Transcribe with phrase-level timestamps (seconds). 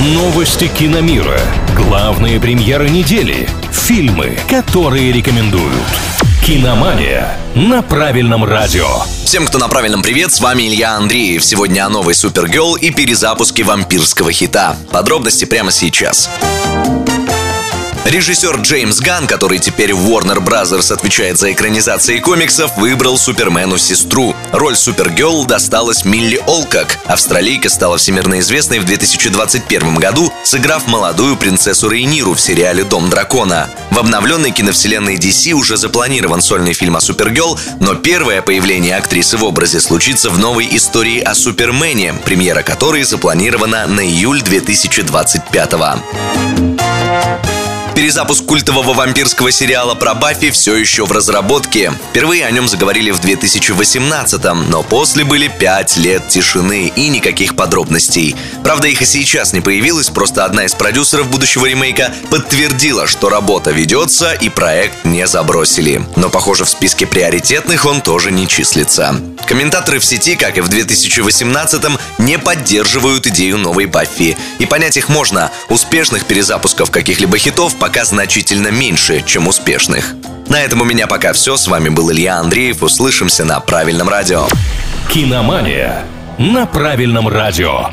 [0.00, 1.40] Новости киномира.
[1.74, 3.48] Главные премьеры недели.
[3.72, 5.74] Фильмы, которые рекомендуют.
[6.46, 8.86] Киномания на правильном радио.
[9.24, 11.44] Всем, кто на правильном привет, с вами Илья Андреев.
[11.44, 14.76] Сегодня о новой Супергерл и перезапуске вампирского хита.
[14.92, 16.30] Подробности прямо сейчас.
[18.08, 20.90] Режиссер Джеймс Ган, который теперь в Warner Bros.
[20.90, 24.34] отвечает за экранизации комиксов, выбрал Супермену сестру.
[24.50, 27.00] Роль Супергерл досталась Милли Олкак.
[27.04, 33.68] Австралийка стала всемирно известной в 2021 году, сыграв молодую принцессу Рейниру в сериале «Дом дракона».
[33.90, 39.44] В обновленной киновселенной DC уже запланирован сольный фильм о Супергерл, но первое появление актрисы в
[39.44, 46.77] образе случится в новой истории о Супермене, премьера которой запланирована на июль 2025 года.
[47.98, 51.92] Перезапуск культового вампирского сериала про Баффи все еще в разработке.
[52.10, 58.36] Впервые о нем заговорили в 2018-м, но после были пять лет тишины и никаких подробностей.
[58.62, 63.72] Правда, их и сейчас не появилось, просто одна из продюсеров будущего ремейка подтвердила, что работа
[63.72, 66.00] ведется и проект не забросили.
[66.14, 69.20] Но, похоже, в списке приоритетных он тоже не числится.
[69.48, 74.36] Комментаторы в сети, как и в 2018-м, не поддерживают идею новой Баффи.
[74.60, 75.50] И понять их можно.
[75.68, 80.14] Успешных перезапусков каких-либо хитов пока пока значительно меньше, чем успешных.
[80.46, 81.56] На этом у меня пока все.
[81.56, 82.82] С вами был Илья Андреев.
[82.82, 84.46] Услышимся на правильном радио.
[85.10, 86.04] Киномания
[86.36, 87.88] на правильном радио.